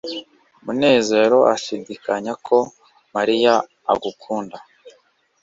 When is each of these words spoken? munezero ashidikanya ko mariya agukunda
munezero 0.65 1.37
ashidikanya 1.53 2.33
ko 2.47 2.57
mariya 3.15 3.53
agukunda 3.93 4.57